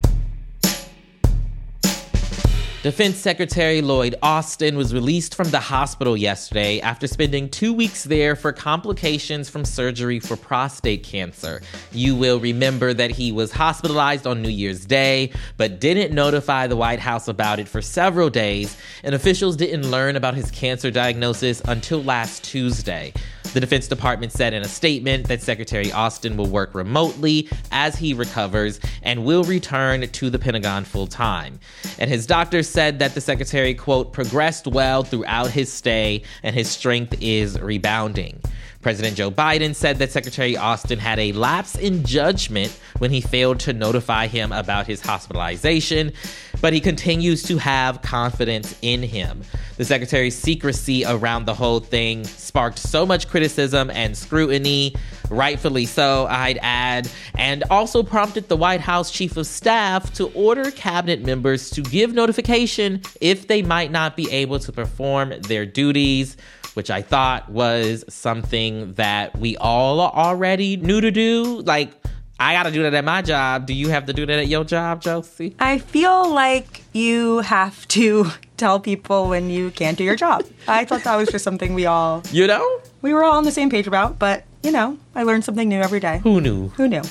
Defense 2.84 3.16
Secretary 3.16 3.80
Lloyd 3.80 4.14
Austin 4.22 4.76
was 4.76 4.92
released 4.92 5.34
from 5.34 5.48
the 5.48 5.58
hospital 5.58 6.18
yesterday 6.18 6.82
after 6.82 7.06
spending 7.06 7.48
two 7.48 7.72
weeks 7.72 8.04
there 8.04 8.36
for 8.36 8.52
complications 8.52 9.48
from 9.48 9.64
surgery 9.64 10.20
for 10.20 10.36
prostate 10.36 11.02
cancer. 11.02 11.62
You 11.92 12.14
will 12.14 12.38
remember 12.38 12.92
that 12.92 13.10
he 13.10 13.32
was 13.32 13.52
hospitalized 13.52 14.26
on 14.26 14.42
New 14.42 14.50
Year's 14.50 14.84
Day, 14.84 15.32
but 15.56 15.80
didn't 15.80 16.14
notify 16.14 16.66
the 16.66 16.76
White 16.76 17.00
House 17.00 17.26
about 17.26 17.58
it 17.58 17.68
for 17.68 17.80
several 17.80 18.28
days, 18.28 18.76
and 19.02 19.14
officials 19.14 19.56
didn't 19.56 19.90
learn 19.90 20.14
about 20.14 20.34
his 20.34 20.50
cancer 20.50 20.90
diagnosis 20.90 21.62
until 21.64 22.04
last 22.04 22.44
Tuesday. 22.44 23.14
The 23.54 23.60
Defense 23.60 23.86
Department 23.86 24.32
said 24.32 24.52
in 24.52 24.62
a 24.62 24.68
statement 24.68 25.28
that 25.28 25.40
Secretary 25.40 25.92
Austin 25.92 26.36
will 26.36 26.48
work 26.48 26.74
remotely 26.74 27.48
as 27.70 27.94
he 27.94 28.12
recovers 28.12 28.80
and 29.04 29.24
will 29.24 29.44
return 29.44 30.08
to 30.08 30.28
the 30.28 30.40
Pentagon 30.40 30.84
full 30.84 31.06
time. 31.06 31.60
And 32.00 32.10
his 32.10 32.26
doctors 32.26 32.68
said 32.68 32.98
that 32.98 33.14
the 33.14 33.20
secretary, 33.20 33.72
quote, 33.72 34.12
progressed 34.12 34.66
well 34.66 35.04
throughout 35.04 35.52
his 35.52 35.72
stay 35.72 36.22
and 36.42 36.56
his 36.56 36.68
strength 36.68 37.16
is 37.20 37.56
rebounding. 37.60 38.40
President 38.84 39.16
Joe 39.16 39.30
Biden 39.30 39.74
said 39.74 39.98
that 39.98 40.12
Secretary 40.12 40.58
Austin 40.58 40.98
had 40.98 41.18
a 41.18 41.32
lapse 41.32 41.74
in 41.74 42.04
judgment 42.04 42.78
when 42.98 43.10
he 43.10 43.22
failed 43.22 43.58
to 43.60 43.72
notify 43.72 44.26
him 44.26 44.52
about 44.52 44.86
his 44.86 45.00
hospitalization, 45.00 46.12
but 46.60 46.74
he 46.74 46.80
continues 46.80 47.42
to 47.44 47.56
have 47.56 48.02
confidence 48.02 48.78
in 48.82 49.02
him. 49.02 49.40
The 49.78 49.86
secretary's 49.86 50.36
secrecy 50.36 51.02
around 51.06 51.46
the 51.46 51.54
whole 51.54 51.80
thing 51.80 52.24
sparked 52.24 52.78
so 52.78 53.06
much 53.06 53.26
criticism 53.26 53.88
and 53.88 54.14
scrutiny, 54.14 54.94
rightfully 55.30 55.86
so, 55.86 56.26
I'd 56.28 56.58
add, 56.60 57.08
and 57.36 57.64
also 57.70 58.02
prompted 58.02 58.50
the 58.50 58.56
White 58.56 58.82
House 58.82 59.10
chief 59.10 59.38
of 59.38 59.46
staff 59.46 60.12
to 60.14 60.26
order 60.34 60.70
cabinet 60.70 61.22
members 61.24 61.70
to 61.70 61.80
give 61.80 62.12
notification 62.12 63.00
if 63.22 63.48
they 63.48 63.62
might 63.62 63.90
not 63.90 64.14
be 64.14 64.30
able 64.30 64.58
to 64.58 64.72
perform 64.72 65.32
their 65.40 65.64
duties 65.64 66.36
which 66.74 66.90
I 66.90 67.02
thought 67.02 67.50
was 67.50 68.04
something 68.08 68.94
that 68.94 69.36
we 69.38 69.56
all 69.56 70.00
already 70.00 70.76
knew 70.76 71.00
to 71.00 71.10
do. 71.10 71.60
Like, 71.62 71.90
I 72.38 72.54
got 72.54 72.64
to 72.64 72.70
do 72.72 72.82
that 72.82 72.92
at 72.94 73.04
my 73.04 73.22
job. 73.22 73.66
Do 73.66 73.74
you 73.74 73.88
have 73.90 74.06
to 74.06 74.12
do 74.12 74.26
that 74.26 74.38
at 74.38 74.48
your 74.48 74.64
job, 74.64 75.00
Josie? 75.02 75.54
I 75.58 75.78
feel 75.78 76.28
like 76.32 76.82
you 76.92 77.38
have 77.38 77.86
to 77.88 78.26
tell 78.56 78.80
people 78.80 79.28
when 79.28 79.50
you 79.50 79.70
can't 79.70 79.96
do 79.96 80.04
your 80.04 80.16
job. 80.16 80.44
I 80.68 80.84
thought 80.84 81.04
that 81.04 81.16
was 81.16 81.28
just 81.28 81.44
something 81.44 81.74
we 81.74 81.86
all, 81.86 82.22
You 82.32 82.46
know? 82.46 82.80
we 83.02 83.14
were 83.14 83.22
all 83.24 83.36
on 83.38 83.44
the 83.44 83.52
same 83.52 83.70
page 83.70 83.86
about, 83.86 84.18
but 84.18 84.44
you 84.62 84.72
know, 84.72 84.98
I 85.14 85.22
learned 85.24 85.44
something 85.44 85.68
new 85.68 85.80
every 85.80 86.00
day. 86.00 86.20
Who 86.22 86.40
knew? 86.40 86.68
Who 86.70 86.88
knew? 86.88 87.02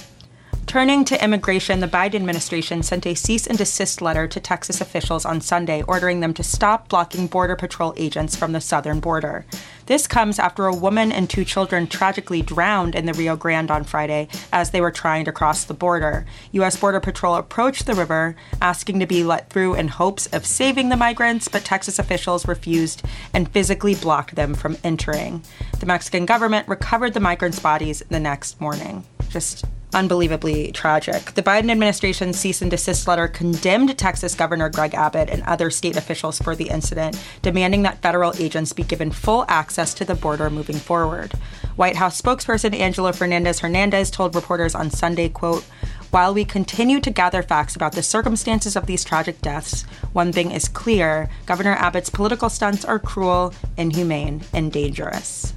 Turning 0.74 1.06
to 1.06 1.24
immigration, 1.24 1.82
the 1.82 1.88
Biden 1.88 2.15
administration 2.15 2.82
sent 2.82 3.06
a 3.06 3.13
cease 3.13 3.46
and 3.46 3.60
desist 3.60 4.01
letter 4.01 4.27
to 4.27 4.39
Texas 4.39 4.82
officials 4.82 5.24
on 5.24 5.39
Sunday, 5.39 5.84
ordering 5.84 6.20
them 6.20 6.34
to 6.34 6.42
stop 6.42 6.89
blocking 6.89 7.27
Border 7.27 7.56
Patrol 7.56 7.94
agents 7.96 8.36
from 8.36 8.53
the 8.53 8.60
southern 8.60 9.00
border. 9.00 9.46
This 9.86 10.08
comes 10.08 10.39
after 10.39 10.65
a 10.65 10.75
woman 10.75 11.12
and 11.12 11.30
two 11.30 11.46
children 11.46 11.86
tragically 11.86 12.42
drowned 12.42 12.96
in 12.96 13.06
the 13.06 13.13
Rio 13.13 13.36
Grande 13.36 13.70
on 13.70 13.84
Friday 13.84 14.30
as 14.51 14.72
they 14.72 14.82
were 14.82 14.89
trying 14.89 15.25
to 15.25 15.32
cross 15.32 15.63
the 15.63 15.75
border. 15.75 16.25
U.S. 16.53 16.75
Border 16.75 17.00
Patrol 17.00 17.36
approached 17.36 17.86
the 17.86 17.94
river, 17.94 18.36
asking 18.60 19.00
to 19.00 19.06
be 19.06 19.24
let 19.24 19.51
through 19.51 19.75
in 19.75 19.89
hopes 19.89 20.25
of 20.34 20.44
saving 20.44 20.89
the 20.89 20.98
migrants, 20.98 21.48
but 21.48 21.63
Texas 21.63 22.00
officials 22.00 22.48
refused 22.48 23.03
and 23.32 23.48
physically 23.51 23.94
blocked 23.94 24.34
them 24.34 24.56
from 24.56 24.77
entering. 24.84 25.44
The 25.80 25.86
Mexican 25.86 26.25
government 26.25 26.68
recovered 26.68 27.13
the 27.13 27.20
migrants' 27.20 27.60
bodies 27.60 28.01
the 28.10 28.20
next 28.20 28.60
morning. 28.60 29.03
Just 29.30 29.65
unbelievably 29.94 30.72
tragic. 30.72 31.34
The 31.34 31.44
Biden 31.44 31.72
administration's 31.72 32.40
cease 32.40 32.62
and 32.62 32.72
desist 32.72 33.08
letter 33.08 33.28
condemned 33.28 33.98
Texas 33.98 34.36
Governor 34.36 34.70
Greg 34.70 34.94
Abbott 34.94 35.30
and 35.30 35.44
other 35.44 35.70
state 35.70 35.96
officials 35.96 36.40
for 36.40 36.56
the 36.56 36.70
incident, 36.70 37.22
demanding 37.42 37.84
that 37.84 38.02
federal 38.02 38.34
agents 38.38 38.74
be 38.74 38.84
given 38.84 39.12
full 39.12 39.46
access 39.48 39.94
to 39.96 40.06
the 40.06 40.16
border 40.16 40.50
moving 40.50 40.78
forward. 40.78 41.34
White 41.76 41.96
House 41.96 42.22
spokesperson 42.22 42.78
Angelo 42.78 43.12
Fernandez 43.12 43.60
Hernandez 43.60 44.12
told 44.12 44.36
reporters 44.36 44.76
on 44.76 44.92
Sunday, 44.92 45.30
quote, 45.30 45.66
while 46.14 46.32
we 46.32 46.46
continue 46.46 47.00
to 47.00 47.10
gather 47.10 47.42
facts 47.42 47.76
about 47.76 47.94
the 47.94 48.04
circumstances 48.04 48.76
of 48.76 48.86
these 48.86 49.04
tragic 49.04 49.42
deaths, 49.42 49.82
one 50.14 50.32
thing 50.32 50.52
is 50.52 50.68
clear 50.68 51.28
Governor 51.48 51.74
Abbott's 51.74 52.12
political 52.12 52.50
stunts 52.50 52.86
are 52.86 53.00
cruel, 53.00 53.52
inhumane, 53.78 54.44
and 54.54 54.72
dangerous. 54.72 55.54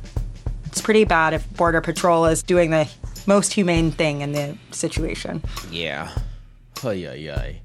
It's 0.64 0.80
pretty 0.80 1.04
bad 1.04 1.34
if 1.34 1.50
Border 1.56 1.82
Patrol 1.82 2.24
is 2.24 2.42
doing 2.42 2.70
the 2.70 2.88
most 3.26 3.52
humane 3.54 3.90
thing 3.90 4.20
in 4.20 4.32
the 4.32 4.56
situation. 4.70 5.42
Yeah. 5.70 6.10
Ay, 6.82 7.06
ay, 7.06 7.30
ay. 7.30 7.60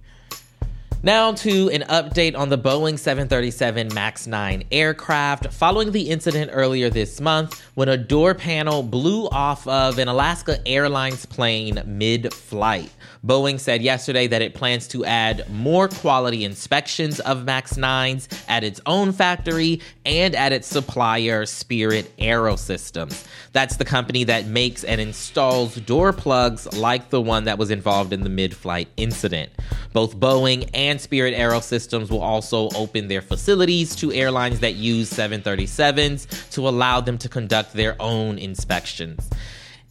Now 1.04 1.32
to 1.32 1.68
an 1.72 1.82
update 1.90 2.38
on 2.38 2.50
the 2.50 2.60
Boeing 2.60 3.00
737 3.00 3.90
MAX 3.92 4.28
9 4.28 4.66
aircraft 4.72 5.52
following 5.52 5.92
the 5.92 6.12
incident 6.12 6.52
earlier 6.54 6.92
this 6.92 7.20
month 7.20 7.60
when 7.74 7.90
a 7.90 7.98
door 7.98 8.36
panel 8.36 8.84
blew 8.84 9.28
off 9.30 9.68
of 9.68 9.98
an 9.98 10.08
Alaska 10.08 10.60
Airlines 10.68 11.26
plane 11.26 11.82
mid 11.88 12.32
flight. 12.32 12.92
Boeing 13.26 13.60
said 13.60 13.82
yesterday 13.82 14.28
that 14.28 14.42
it 14.44 14.54
plans 14.54 14.88
to 14.90 15.06
add 15.06 15.48
more 15.50 15.88
quality 15.88 16.44
inspections 16.44 17.20
of 17.20 17.46
MAX 17.46 17.74
9s 17.74 18.28
at 18.48 18.64
its 18.64 18.80
own 18.86 19.12
factory 19.12 19.82
and 20.06 20.36
at 20.36 20.52
its 20.52 20.68
supplier, 20.68 21.46
Spirit 21.46 22.16
Aerosystems. 22.18 23.28
That's 23.54 23.78
the 23.78 23.86
company 23.86 24.24
that 24.24 24.48
makes 24.48 24.84
and 24.84 25.00
installs 25.00 25.76
door 25.76 26.14
plugs 26.14 26.72
like 26.78 27.10
the 27.10 27.22
one 27.22 27.44
that 27.46 27.58
was 27.60 27.70
involved 27.70 28.12
in 28.12 28.22
the 28.22 28.30
mid 28.30 28.56
flight 28.56 28.88
incident. 28.98 29.52
Both 29.94 30.18
Boeing 30.18 30.70
and 30.74 30.91
Spirit 31.00 31.36
Aerosystems 31.36 32.10
will 32.10 32.22
also 32.22 32.70
open 32.72 33.08
their 33.08 33.22
facilities 33.22 33.96
to 33.98 34.12
airlines 34.12 34.60
that 34.62 34.76
use 34.76 35.12
737s 35.12 36.52
to 36.52 36.68
allow 36.68 37.02
them 37.02 37.18
to 37.20 37.30
conduct 37.30 37.74
their 37.74 37.96
own 38.02 38.38
inspections. 38.38 39.30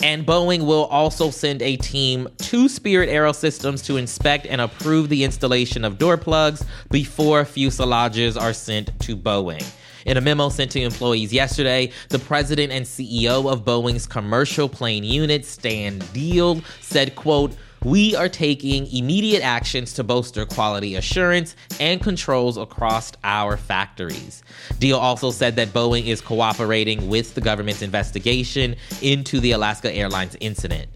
And 0.02 0.26
Boeing 0.26 0.64
will 0.64 0.87
also 0.87 1.30
send 1.30 1.61
a 1.61 1.76
team 1.76 2.28
to 2.38 2.69
Spirit 2.69 3.11
Aerosystems 3.11 3.85
to 3.85 3.99
inspect 3.99 4.47
and 4.47 4.61
approve 4.61 5.11
the 5.11 5.25
installation 5.25 5.85
of 5.85 5.99
door 5.99 6.16
plugs 6.16 6.64
before 6.90 7.45
fuselages 7.45 8.40
are 8.40 8.54
sent 8.54 8.99
to 9.00 9.14
Boeing. 9.14 9.64
In 10.07 10.16
a 10.16 10.21
memo 10.23 10.49
sent 10.49 10.71
to 10.73 10.80
employees 10.80 11.33
yesterday, 11.33 11.92
the 12.09 12.19
president 12.19 12.73
and 12.73 12.87
CEO 12.87 13.52
of 13.52 13.66
Boeing's 13.66 14.07
commercial 14.07 14.69
plane 14.69 15.04
unit, 15.04 15.45
Stan 15.45 15.99
Deal, 16.14 16.62
said, 16.80 17.14
quote, 17.14 17.54
we 17.85 18.15
are 18.15 18.29
taking 18.29 18.87
immediate 18.93 19.43
actions 19.43 19.95
to 19.95 20.05
bolster 20.05 20.45
quality 20.45 20.97
assurance 20.97 21.57
and 21.79 22.03
controls 22.03 22.59
across 22.59 23.13
our 23.25 23.57
factories. 23.57 24.43
Deal 24.79 24.99
also 24.99 25.31
said 25.31 25.57
that 25.57 25.69
Boeing 25.69 26.07
is 26.07 26.21
cooperating 26.21 27.09
with 27.09 27.35
the 27.35 27.41
government's 27.41 27.81
investigation 27.81 28.77
into 29.01 29.41
the 29.41 29.53
Alaska 29.53 29.91
Airlines 29.93 30.37
incident. 30.41 30.91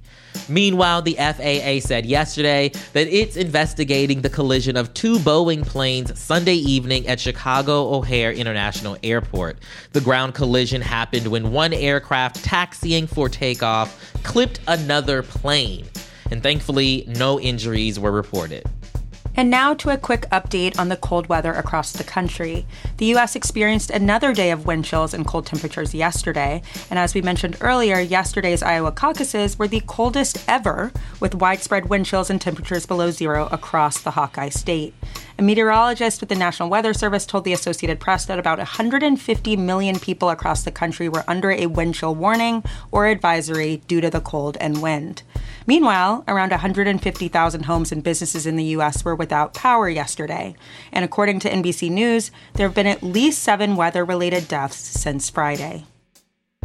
Meanwhile, 0.49 1.03
the 1.03 1.15
FAA 1.15 1.87
said 1.87 2.05
yesterday 2.05 2.71
that 2.93 3.07
it's 3.07 3.37
investigating 3.37 4.21
the 4.21 4.29
collision 4.29 4.77
of 4.77 4.93
two 4.93 5.19
Boeing 5.19 5.67
planes 5.67 6.19
Sunday 6.21 6.57
evening 6.57 7.07
at 7.07 7.19
Chicago 7.19 7.95
O'Hare 7.95 8.33
International 8.33 8.99
Airport. 9.03 9.59
The 9.93 10.01
ground 10.01 10.35
collision 10.35 10.83
happened 10.83 11.29
when 11.29 11.53
one 11.53 11.73
aircraft 11.73 12.45
taxiing 12.45 13.07
for 13.07 13.29
takeoff 13.29 14.13
clipped 14.23 14.61
another 14.67 15.23
plane 15.23 15.87
and 16.31 16.43
thankfully, 16.43 17.05
no 17.07 17.41
injuries 17.41 17.99
were 17.99 18.13
reported. 18.13 18.65
And 19.37 19.51
now 19.51 19.75
to 19.75 19.91
a 19.91 19.99
quick 19.99 20.23
update 20.31 20.79
on 20.79 20.89
the 20.89 20.97
cold 20.97 21.29
weather 21.29 21.53
across 21.53 21.91
the 21.91 22.05
country. 22.05 22.67
The 22.99 23.07
U.S. 23.07 23.35
experienced 23.35 23.91
another 23.91 24.33
day 24.33 24.53
of 24.53 24.65
wind 24.65 24.85
chills 24.85 25.13
and 25.13 25.27
cold 25.27 25.47
temperatures 25.47 25.93
yesterday. 25.93 26.63
And 26.89 27.01
as 27.01 27.15
we 27.15 27.23
mentioned 27.23 27.57
earlier, 27.61 27.99
yesterday's 27.99 28.63
Iowa 28.63 28.93
caucuses 28.93 29.59
were 29.59 29.67
the 29.67 29.81
coldest 29.81 30.45
ever, 30.47 30.93
with 31.19 31.35
widespread 31.35 31.89
wind 31.89 32.07
chills 32.07 32.31
and 32.31 32.41
temperatures 32.41 32.87
below 32.87 33.11
zero 33.11 33.49
across 33.51 34.01
the 34.01 34.13
Hawkeye 34.13 34.51
State. 34.51 34.95
A 35.37 35.43
meteorologist 35.43 36.21
with 36.21 36.29
the 36.29 36.37
National 36.37 36.71
Weather 36.71 36.95
Service 36.95 37.27
told 37.27 37.43
the 37.43 37.53
Associated 37.53 37.99
Press 37.99 38.25
that 38.27 38.39
about 38.39 38.59
150 38.59 39.57
million 39.57 39.99
people 39.99 40.31
across 40.31 40.63
the 40.63 40.71
country 40.71 41.09
were 41.09 41.25
under 41.27 41.51
a 41.51 41.67
wind 41.67 41.97
chill 41.97 42.15
warning 42.15 42.63
or 42.93 43.09
advisory 43.09 43.79
due 43.89 44.01
to 44.01 44.11
the 44.11 44.21
cold 44.21 44.57
and 44.61 44.81
wind. 44.81 45.25
Meanwhile, 45.67 46.23
around 46.29 46.51
150,000 46.51 47.65
homes 47.65 47.91
and 47.91 48.03
businesses 48.03 48.47
in 48.47 48.55
the 48.55 48.65
U.S. 48.65 49.05
were 49.05 49.17
without 49.25 49.55
power 49.55 49.89
yesterday. 49.89 50.55
And 50.93 51.03
according 51.03 51.41
to 51.41 51.51
NBC 51.51 51.91
News, 51.91 52.31
there 52.53 52.69
have 52.69 52.75
been 52.75 52.87
at 52.87 53.03
least 53.03 53.43
seven 53.43 53.75
weather 53.75 54.05
related 54.05 54.49
deaths 54.49 54.77
since 54.77 55.31
Friday. 55.31 55.87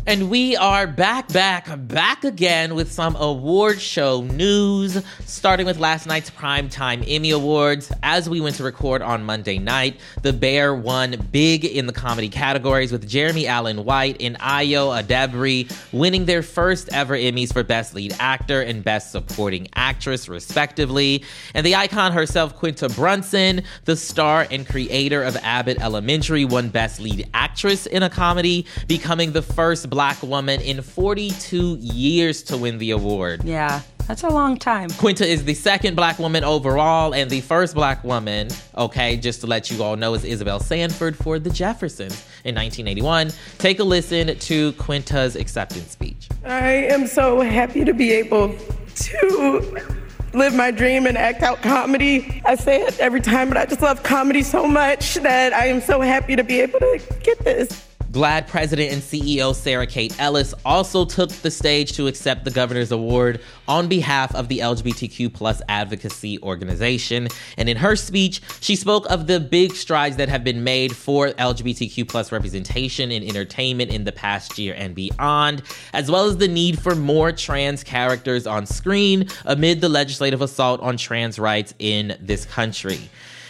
And 0.07 0.29
we 0.29 0.55
are 0.55 0.87
back, 0.87 1.27
back, 1.31 1.67
back 1.87 2.23
again 2.23 2.73
with 2.73 2.91
some 2.91 3.15
award 3.15 3.79
show 3.79 4.21
news, 4.21 5.03
starting 5.25 5.67
with 5.67 5.77
last 5.77 6.07
night's 6.07 6.31
Primetime 6.31 7.03
Emmy 7.07 7.29
Awards. 7.29 7.91
As 8.01 8.27
we 8.27 8.41
went 8.41 8.55
to 8.55 8.63
record 8.63 9.03
on 9.03 9.23
Monday 9.23 9.59
night, 9.59 9.99
The 10.23 10.33
Bear 10.33 10.73
won 10.73 11.15
big 11.31 11.63
in 11.63 11.85
the 11.85 11.93
comedy 11.93 12.29
categories 12.29 12.91
with 12.91 13.07
Jeremy 13.07 13.45
Allen 13.45 13.85
White 13.85 14.17
and 14.19 14.37
Ayo 14.39 14.99
Edebiri 14.99 15.71
winning 15.91 16.25
their 16.25 16.41
first 16.41 16.89
ever 16.91 17.15
Emmys 17.15 17.53
for 17.53 17.63
Best 17.63 17.93
Lead 17.93 18.15
Actor 18.19 18.61
and 18.61 18.83
Best 18.83 19.11
Supporting 19.11 19.67
Actress, 19.75 20.27
respectively. 20.27 21.23
And 21.53 21.65
the 21.65 21.75
icon 21.75 22.13
herself, 22.13 22.55
Quinta 22.55 22.89
Brunson, 22.89 23.61
the 23.85 23.95
star 23.95 24.47
and 24.49 24.67
creator 24.67 25.21
of 25.21 25.35
Abbott 25.37 25.79
Elementary, 25.79 26.45
won 26.45 26.69
Best 26.69 26.99
Lead 26.99 27.29
Actress 27.35 27.85
in 27.85 28.01
a 28.01 28.09
comedy, 28.09 28.65
becoming 28.87 29.33
the 29.33 29.43
first 29.43 29.88
black 29.89 30.21
woman 30.23 30.61
in 30.61 30.81
42 30.81 31.77
years 31.79 32.43
to 32.43 32.57
win 32.57 32.77
the 32.77 32.91
award. 32.91 33.43
Yeah, 33.43 33.81
that's 34.07 34.23
a 34.23 34.29
long 34.29 34.57
time. 34.57 34.89
Quinta 34.91 35.25
is 35.25 35.43
the 35.43 35.53
second 35.53 35.95
black 35.95 36.17
woman 36.19 36.43
overall, 36.43 37.13
and 37.13 37.29
the 37.29 37.41
first 37.41 37.75
black 37.75 38.03
woman, 38.03 38.47
okay, 38.77 39.17
just 39.17 39.41
to 39.41 39.47
let 39.47 39.69
you 39.69 39.83
all 39.83 39.95
know, 39.95 40.13
is 40.13 40.23
Isabel 40.23 40.59
Sanford 40.59 41.15
for 41.15 41.39
The 41.39 41.49
Jeffersons 41.49 42.25
in 42.43 42.55
1981. 42.55 43.31
Take 43.57 43.79
a 43.79 43.83
listen 43.83 44.37
to 44.37 44.73
Quinta's 44.73 45.35
acceptance 45.35 45.91
speech. 45.91 46.29
I 46.45 46.69
am 46.69 47.07
so 47.07 47.41
happy 47.41 47.85
to 47.85 47.93
be 47.93 48.11
able 48.13 48.55
to 48.95 49.97
live 50.33 50.53
my 50.53 50.71
dream 50.71 51.05
and 51.05 51.17
act 51.17 51.41
out 51.41 51.61
comedy. 51.61 52.41
I 52.45 52.55
say 52.55 52.81
it 52.81 52.99
every 52.99 53.21
time, 53.21 53.49
but 53.49 53.57
I 53.57 53.65
just 53.65 53.81
love 53.81 54.03
comedy 54.03 54.43
so 54.43 54.67
much 54.67 55.15
that 55.15 55.53
I 55.53 55.67
am 55.67 55.81
so 55.81 56.01
happy 56.01 56.35
to 56.35 56.43
be 56.43 56.61
able 56.61 56.79
to 56.79 57.01
get 57.23 57.39
this. 57.39 57.88
GLAAD 58.11 58.47
president 58.47 58.91
and 58.91 59.03
CEO 59.03 59.53
Sarah 59.53 59.85
Kate 59.85 60.19
Ellis 60.19 60.55
also 60.65 61.05
took 61.05 61.29
the 61.29 61.51
stage 61.51 61.91
to 61.93 62.07
accept 62.07 62.43
the 62.43 62.49
governor's 62.49 62.91
award 62.91 63.39
on 63.67 63.87
behalf 63.87 64.33
of 64.33 64.47
the 64.47 64.59
LGBTQ 64.59 65.31
plus 65.31 65.61
advocacy 65.69 66.41
organization. 66.41 67.27
And 67.55 67.69
in 67.69 67.77
her 67.77 67.95
speech, 67.95 68.41
she 68.61 68.75
spoke 68.75 69.05
of 69.11 69.27
the 69.27 69.39
big 69.39 69.75
strides 69.75 70.17
that 70.17 70.27
have 70.27 70.43
been 70.43 70.63
made 70.63 70.95
for 70.95 71.29
LGBTQ 71.29 72.09
plus 72.09 72.31
representation 72.31 73.11
in 73.11 73.21
entertainment 73.21 73.91
in 73.91 74.05
the 74.05 74.11
past 74.11 74.57
year 74.57 74.73
and 74.75 74.95
beyond, 74.95 75.61
as 75.93 76.09
well 76.09 76.25
as 76.25 76.37
the 76.37 76.47
need 76.47 76.79
for 76.79 76.95
more 76.95 77.31
trans 77.31 77.83
characters 77.83 78.47
on 78.47 78.65
screen 78.65 79.27
amid 79.45 79.81
the 79.81 79.89
legislative 79.89 80.41
assault 80.41 80.81
on 80.81 80.97
trans 80.97 81.37
rights 81.37 81.75
in 81.77 82.17
this 82.19 82.43
country. 82.45 83.01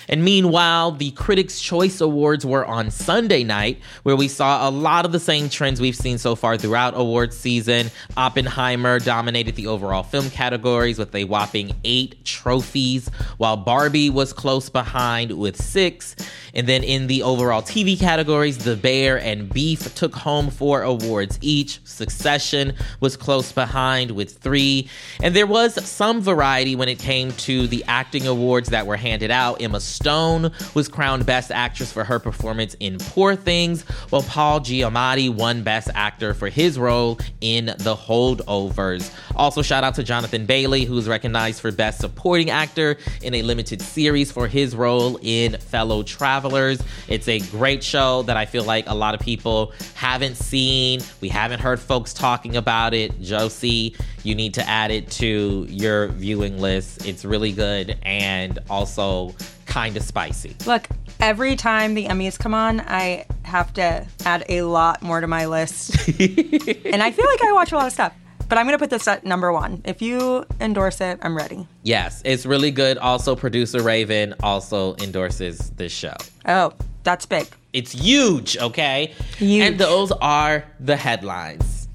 And 0.10 0.26
meanwhile, 0.26 0.92
the 0.92 1.12
Critics' 1.12 1.62
Choice 1.62 2.02
Awards 2.02 2.46
were 2.46 2.66
on 2.66 2.92
Sunday 2.92 3.44
night, 3.44 3.80
where 4.04 4.16
we 4.16 4.28
saw 4.28 4.68
a 4.68 4.72
lot 4.72 5.06
of 5.06 5.12
the 5.12 5.20
same 5.20 5.50
trends 5.50 5.80
we've 5.80 5.96
seen 5.96 6.18
so 6.18 6.36
far 6.36 6.58
throughout 6.58 6.96
awards 6.98 7.38
season. 7.38 7.92
Oppenheimer 8.18 9.00
dominated 9.00 9.56
the 9.56 9.68
overall 9.68 10.04
film 10.04 10.30
categories 10.32 10.98
with 10.98 11.14
a 11.16 11.24
whopping 11.26 11.72
eight 11.84 12.26
trophies, 12.26 13.10
while 13.38 13.56
Barbie 13.56 14.10
was 14.10 14.34
close 14.34 14.68
behind 14.68 15.38
with 15.38 15.62
six. 15.62 16.16
And 16.54 16.68
then 16.68 16.84
in 16.84 17.08
the 17.08 17.24
overall 17.24 17.62
TV 17.62 17.98
categories, 17.98 18.58
The 18.58 18.76
Bear 18.76 19.20
and 19.20 19.48
Beef 19.54 19.94
took 19.94 20.16
home 20.16 20.50
four 20.50 20.82
awards 20.82 21.38
each. 21.42 21.80
Succession 21.86 22.74
was 23.00 23.16
close 23.16 23.52
behind 23.52 24.12
with 24.12 24.38
three. 24.40 24.90
And 25.22 25.36
there 25.36 25.46
was 25.46 25.84
some 25.88 26.22
variety 26.22 26.76
when 26.76 26.90
it 26.90 26.98
came 26.98 27.32
to 27.34 27.68
the 27.68 27.84
acting 27.88 28.26
awards 28.26 28.70
that 28.70 28.88
were 28.88 28.98
handed 28.98 29.30
out. 29.30 29.62
Emma 29.62 29.80
Stone 30.00 30.52
was 30.76 30.88
crowned 30.88 31.26
Best 31.26 31.52
Actress 31.52 31.92
for 31.92 32.06
her 32.06 32.20
performance 32.20 32.74
in 32.80 32.98
Poor 33.00 33.36
Things, 33.36 33.82
while 34.12 34.24
Paul 34.24 34.62
Giamatti 34.62 35.30
won 35.30 35.62
Best 35.62 35.90
Actor 35.94 36.36
for 36.36 36.48
his 36.48 36.80
role 36.80 37.20
in 37.42 37.66
The 37.66 37.98
Holdovers. 37.98 39.14
Also, 39.36 39.62
shout 39.62 39.84
out 39.84 39.96
to 39.96 40.04
Jonathan 40.04 40.46
Bailey, 40.46 40.86
who 40.86 40.96
was 40.96 41.10
recognized 41.10 41.60
for 41.60 41.70
Best 41.74 42.00
Supporting 42.00 42.50
Actor 42.50 42.96
in 43.22 43.34
a 43.34 43.42
limited 43.42 43.82
series 43.82 44.32
for 44.32 44.48
his 44.48 44.74
role 44.74 45.20
in 45.22 45.58
Fellow 45.58 46.02
Travelers. 46.02 46.82
It's 47.10 47.28
a 47.28 47.40
great 47.40 47.84
show 47.84 48.22
that 48.24 48.38
I 48.38 48.46
feel 48.46 48.64
like 48.64 48.88
a 48.88 48.96
lot 48.96 49.16
of 49.16 49.20
people 49.20 49.74
haven't 49.96 50.36
seen. 50.36 51.02
We 51.20 51.28
haven't 51.28 51.60
heard 51.60 51.78
folks 51.78 52.14
talking 52.14 52.56
about 52.56 52.94
it. 52.94 53.20
Josie, 53.20 53.98
you 54.24 54.34
need 54.34 54.54
to 54.54 54.66
add 54.66 54.92
it 54.92 55.12
to 55.12 55.66
your 55.70 56.08
viewing 56.08 56.62
list. 56.62 57.06
It's 57.06 57.26
really 57.26 57.52
good 57.52 57.98
and 58.04 58.60
also 58.70 59.36
kind 59.70 59.96
of 59.96 60.04
spicy. 60.04 60.56
Look, 60.66 60.88
every 61.22 61.56
time 61.56 61.94
the 61.94 62.08
Emmys 62.08 62.38
come 62.38 62.54
on, 62.54 62.82
I 62.82 63.26
have 63.44 63.72
to 63.74 64.06
add 64.26 64.44
a 64.50 64.64
lot 64.64 65.02
more 65.02 65.22
to 65.22 65.28
my 65.28 65.46
list. 65.46 65.96
and 66.20 67.02
I 67.02 67.12
feel 67.12 67.26
like 67.26 67.42
I 67.42 67.52
watch 67.54 67.72
a 67.72 67.76
lot 67.76 67.88
of 67.88 67.94
stuff. 67.94 68.14
But 68.50 68.58
I'm 68.58 68.66
going 68.66 68.74
to 68.74 68.80
put 68.80 68.90
this 68.90 69.08
at 69.08 69.24
number 69.24 69.54
one. 69.54 69.84
If 69.86 70.02
you 70.02 70.44
endorse 70.60 71.02
it, 71.02 71.20
I'm 71.22 71.38
ready. 71.38 71.68
Yes, 71.84 72.24
it's 72.26 72.48
really 72.48 72.72
good. 72.72 72.98
Also, 72.98 73.36
producer 73.36 73.84
Raven 73.84 74.34
also 74.42 74.96
endorses 74.96 75.70
this 75.78 75.92
show. 75.92 76.16
Oh, 76.48 76.74
that's 77.04 77.28
big. 77.28 77.48
It's 77.74 77.92
huge, 77.92 78.58
okay? 78.58 79.14
Huge. 79.38 79.62
And 79.62 79.80
those 79.80 80.12
are 80.14 80.66
the 80.80 80.96
headlines. 80.96 81.88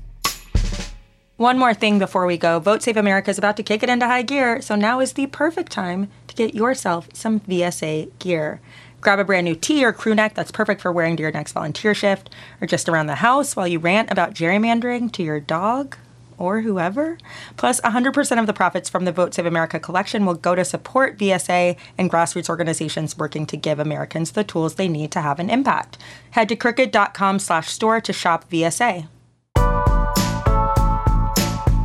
One 1.36 1.58
more 1.58 1.74
thing 1.74 1.98
before 1.98 2.26
we 2.26 2.38
go 2.38 2.60
Vote 2.60 2.84
Save 2.84 2.96
America 2.96 3.28
is 3.32 3.38
about 3.38 3.56
to 3.56 3.64
kick 3.64 3.82
it 3.82 3.88
into 3.88 4.06
high 4.06 4.22
gear, 4.22 4.62
so 4.62 4.76
now 4.76 5.00
is 5.00 5.14
the 5.14 5.26
perfect 5.26 5.72
time 5.72 6.08
get 6.34 6.54
yourself 6.54 7.08
some 7.12 7.40
VSA 7.40 8.10
gear. 8.18 8.60
Grab 9.00 9.18
a 9.18 9.24
brand 9.24 9.44
new 9.44 9.54
tee 9.54 9.84
or 9.84 9.92
crew 9.92 10.14
neck 10.14 10.34
that's 10.34 10.50
perfect 10.50 10.80
for 10.80 10.90
wearing 10.90 11.16
to 11.16 11.22
your 11.22 11.32
next 11.32 11.52
volunteer 11.52 11.94
shift 11.94 12.30
or 12.60 12.66
just 12.66 12.88
around 12.88 13.06
the 13.06 13.16
house 13.16 13.54
while 13.54 13.68
you 13.68 13.78
rant 13.78 14.10
about 14.10 14.34
gerrymandering 14.34 15.12
to 15.12 15.22
your 15.22 15.40
dog 15.40 15.96
or 16.38 16.62
whoever. 16.62 17.18
Plus, 17.56 17.80
100% 17.82 18.40
of 18.40 18.46
the 18.46 18.52
profits 18.52 18.88
from 18.88 19.04
the 19.04 19.12
Vote 19.12 19.34
Save 19.34 19.46
America 19.46 19.78
collection 19.78 20.26
will 20.26 20.34
go 20.34 20.54
to 20.54 20.64
support 20.64 21.18
VSA 21.18 21.76
and 21.98 22.10
grassroots 22.10 22.48
organizations 22.48 23.18
working 23.18 23.46
to 23.46 23.56
give 23.56 23.78
Americans 23.78 24.32
the 24.32 24.44
tools 24.44 24.74
they 24.74 24.88
need 24.88 25.10
to 25.12 25.20
have 25.20 25.38
an 25.38 25.50
impact. 25.50 25.98
Head 26.32 26.48
to 26.48 26.56
crooked.com 26.56 27.38
slash 27.38 27.68
store 27.68 28.00
to 28.00 28.12
shop 28.12 28.50
VSA. 28.50 29.08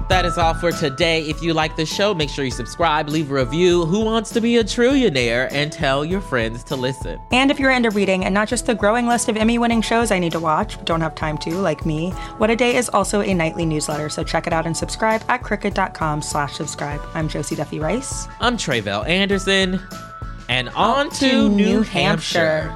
That 0.10 0.26
is 0.26 0.40
all 0.40 0.56
for 0.56 0.72
today. 0.72 1.22
If 1.22 1.44
you 1.44 1.54
like 1.54 1.76
the 1.76 1.86
show, 1.86 2.16
make 2.16 2.32
sure 2.32 2.44
you 2.44 2.50
subscribe, 2.50 3.10
leave 3.10 3.30
a 3.30 3.36
review. 3.36 3.86
Who 3.86 4.00
wants 4.00 4.32
to 4.32 4.42
be 4.42 4.58
a 4.58 4.64
trillionaire? 4.64 5.52
And 5.52 5.72
tell 5.72 6.04
your 6.04 6.20
friends 6.20 6.64
to 6.64 6.76
listen. 6.76 7.20
And 7.32 7.52
if 7.52 7.60
you're 7.60 7.70
into 7.70 7.92
reading 7.92 8.26
and 8.26 8.34
not 8.34 8.48
just 8.48 8.66
the 8.66 8.74
growing 8.74 9.06
list 9.06 9.30
of 9.30 9.38
Emmy 9.38 9.60
winning 9.60 9.84
shows 9.84 10.10
I 10.10 10.18
need 10.18 10.32
to 10.32 10.40
watch, 10.40 10.78
but 10.78 10.88
don't 10.88 11.02
have 11.02 11.14
time 11.14 11.38
to, 11.40 11.54
like 11.54 11.86
me, 11.86 12.10
What 12.40 12.50
a 12.50 12.56
Day 12.56 12.76
is 12.76 12.90
also 12.90 13.22
a 13.22 13.32
nightly 13.36 13.68
newsletter, 13.68 14.10
so 14.10 14.24
check 14.24 14.48
it 14.48 14.52
out 14.52 14.66
and 14.66 14.76
subscribe 14.76 15.22
at 15.28 15.44
crooked.com 15.44 16.24
slash 16.24 16.54
subscribe. 16.54 17.02
I'm 17.14 17.30
Josie 17.30 17.56
Duffy 17.56 17.80
Rice. 17.80 18.28
I'm 18.40 18.58
Tre'vell 18.58 19.08
Anderson. 19.08 19.80
And 20.50 20.70
on 20.70 21.12
to, 21.12 21.50
New, 21.50 21.84
Hampshire. 21.84 22.74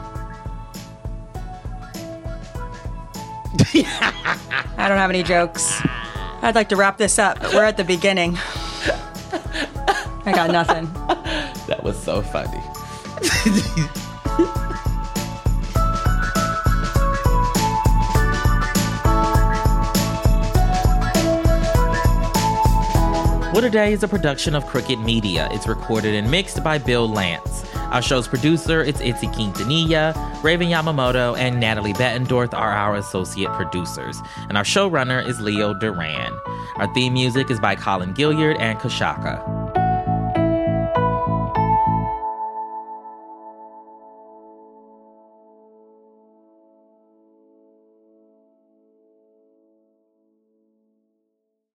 I 3.74 4.86
don't 4.88 5.00
have 5.00 5.10
any 5.10 5.24
jokes. 5.24 5.82
I'd 6.44 6.56
like 6.56 6.68
to 6.70 6.76
wrap 6.76 6.98
this 6.98 7.18
up, 7.20 7.40
but 7.40 7.54
we're 7.54 7.64
at 7.64 7.78
the 7.78 7.86
beginning. 7.86 8.38
I 10.26 10.32
got 10.36 10.52
nothing. 10.52 10.92
That 11.68 11.82
was 11.82 11.98
so 11.98 12.22
funny. 12.22 12.60
What 23.54 23.64
a 23.64 23.70
Day 23.70 23.94
is 23.94 24.04
a 24.04 24.10
production 24.10 24.56
of 24.56 24.66
Crooked 24.66 25.00
Media. 25.00 25.48
It's 25.52 25.68
recorded 25.68 26.16
and 26.16 26.30
mixed 26.30 26.62
by 26.66 26.80
Bill 26.80 27.08
Lance. 27.08 27.63
Our 27.94 28.02
show's 28.02 28.28
producer 28.28 28.82
is 28.82 28.96
Itzel 28.96 29.32
Quintanilla, 29.36 30.44
Raven 30.44 30.68
Yamamoto, 30.68 31.38
and 31.38 31.60
Natalie 31.60 31.94
Bettendorf 31.94 32.52
are 32.52 32.72
our 32.72 32.96
associate 32.96 33.54
producers. 33.54 34.20
And 34.50 34.58
our 34.58 34.64
showrunner 34.64 35.24
is 35.24 35.40
Leo 35.40 35.76
Duran. 35.76 36.34
Our 36.78 36.92
theme 36.96 37.14
music 37.14 37.52
is 37.52 37.60
by 37.60 37.76
Colin 37.76 38.16
Gilliard 38.16 38.60
and 38.60 38.80
Kashaka. 38.80 39.63